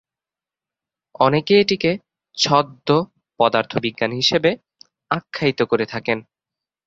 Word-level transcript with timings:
অনেকে 1.19 1.53
এটিকে 1.59 1.91
ছদ্ম 2.37 2.89
পদার্থবিজ্ঞান 3.39 4.11
হিসাবে 4.11 4.51
আখ্যায়িত 5.11 5.59
করে 5.61 5.85
থাকেন। 5.85 6.17